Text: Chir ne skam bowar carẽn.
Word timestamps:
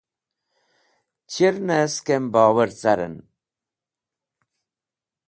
Chir 1.31 1.55
ne 1.67 1.77
skam 1.93 2.23
bowar 2.33 2.69
carẽn. 2.81 3.15